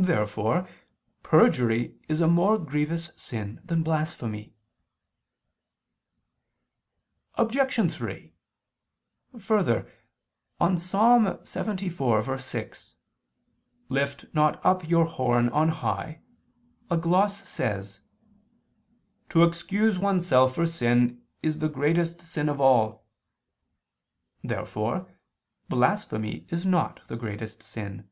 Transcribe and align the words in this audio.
Therefore 0.00 0.68
perjury 1.24 1.98
is 2.08 2.20
a 2.20 2.28
more 2.28 2.56
grievous 2.56 3.10
sin 3.16 3.60
than 3.64 3.82
blasphemy. 3.82 4.54
Obj. 7.34 7.92
3: 7.92 8.32
Further, 9.40 9.90
on 10.60 10.76
Ps. 10.76 10.92
74:6, 10.92 12.92
"Lift 13.88 14.24
not 14.32 14.64
up 14.64 14.88
your 14.88 15.04
horn 15.04 15.48
on 15.48 15.70
high," 15.70 16.20
a 16.88 16.96
gloss 16.96 17.48
says: 17.48 18.00
"To 19.30 19.42
excuse 19.42 19.98
oneself 19.98 20.54
for 20.54 20.64
sin 20.66 21.24
is 21.42 21.58
the 21.58 21.68
greatest 21.68 22.20
sin 22.22 22.48
of 22.48 22.60
all." 22.60 23.04
Therefore 24.44 25.12
blasphemy 25.68 26.46
is 26.50 26.64
not 26.64 27.04
the 27.08 27.16
greatest 27.16 27.64
sin. 27.64 28.08